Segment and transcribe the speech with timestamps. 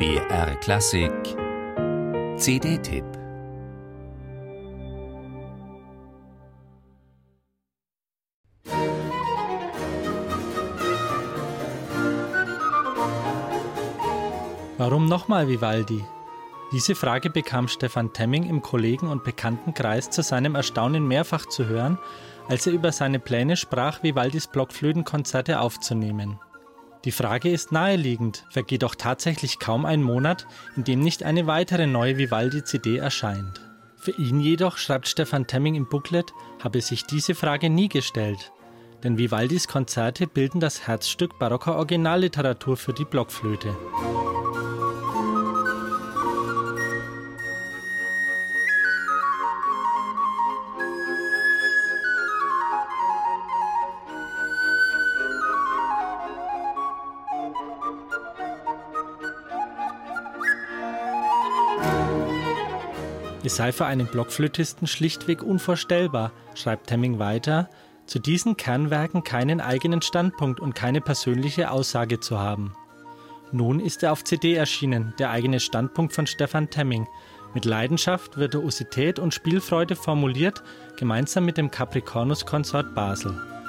[0.00, 1.12] BR Klassik
[2.38, 3.04] CD-Tipp
[14.78, 16.02] Warum nochmal Vivaldi?
[16.72, 21.98] Diese Frage bekam Stefan Temming im Kollegen- und Bekanntenkreis zu seinem Erstaunen mehrfach zu hören,
[22.48, 26.40] als er über seine Pläne sprach, Vivaldis Blockflötenkonzerte aufzunehmen.
[27.04, 30.46] Die Frage ist naheliegend, vergeht doch tatsächlich kaum ein Monat,
[30.76, 33.62] in dem nicht eine weitere neue Vivaldi-CD erscheint.
[33.96, 36.32] Für ihn jedoch, schreibt Stefan Temming im Booklet,
[36.62, 38.52] habe sich diese Frage nie gestellt.
[39.02, 43.74] Denn Vivaldis Konzerte bilden das Herzstück barocker Originalliteratur für die Blockflöte.
[63.42, 67.70] Es sei für einen Blockflötisten schlichtweg unvorstellbar, schreibt Temming weiter,
[68.04, 72.74] zu diesen Kernwerken keinen eigenen Standpunkt und keine persönliche Aussage zu haben.
[73.52, 77.06] Nun ist er auf CD erschienen, der eigene Standpunkt von Stefan Temming,
[77.54, 80.62] mit Leidenschaft, Virtuosität und Spielfreude formuliert,
[80.96, 83.59] gemeinsam mit dem Capricornus-Konsort Basel.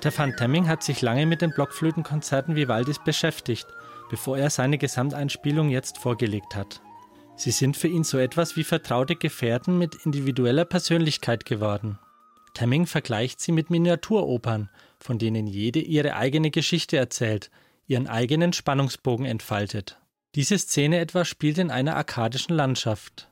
[0.00, 3.66] Stefan Temming hat sich lange mit den Blockflötenkonzerten Vivaldis beschäftigt,
[4.08, 6.80] bevor er seine Gesamteinspielung jetzt vorgelegt hat.
[7.36, 11.98] Sie sind für ihn so etwas wie vertraute Gefährten mit individueller Persönlichkeit geworden.
[12.54, 17.50] Temming vergleicht sie mit Miniaturopern, von denen jede ihre eigene Geschichte erzählt,
[17.86, 19.98] ihren eigenen Spannungsbogen entfaltet.
[20.34, 23.29] Diese Szene etwa spielt in einer arkadischen Landschaft.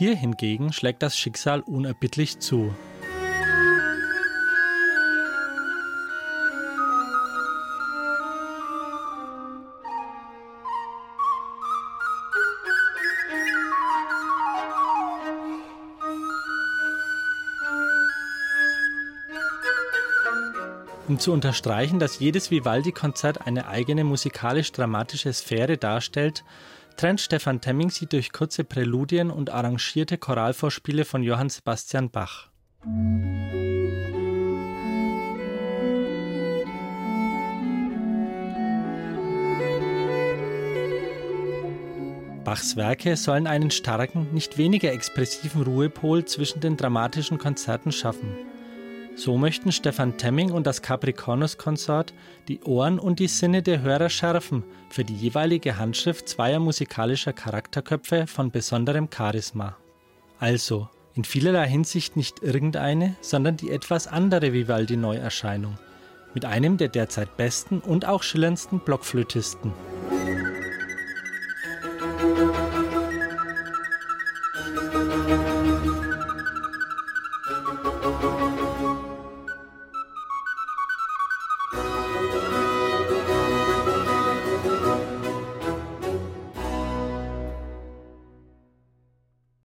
[0.00, 2.74] Hier hingegen schlägt das Schicksal unerbittlich zu.
[21.08, 26.42] Um zu unterstreichen, dass jedes Vivaldi-Konzert eine eigene musikalisch-dramatische Sphäre darstellt,
[27.00, 32.50] trennt Stefan Temming sie durch kurze Präludien und arrangierte Choralvorspiele von Johann Sebastian Bach.
[42.44, 48.49] Bachs Werke sollen einen starken, nicht weniger expressiven Ruhepol zwischen den dramatischen Konzerten schaffen.
[49.16, 52.14] So möchten Stefan Temming und das Capricornus-Konsort
[52.48, 58.26] die Ohren und die Sinne der Hörer schärfen für die jeweilige Handschrift zweier musikalischer Charakterköpfe
[58.26, 59.76] von besonderem Charisma.
[60.38, 65.78] Also, in vielerlei Hinsicht nicht irgendeine, sondern die etwas andere Vivaldi-Neuerscheinung.
[66.32, 69.72] Mit einem der derzeit besten und auch schillerndsten Blockflötisten.
[70.10, 70.60] Musik